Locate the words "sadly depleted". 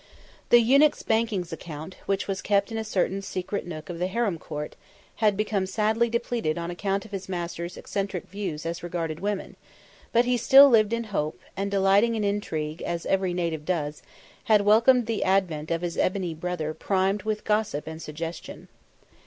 5.67-6.57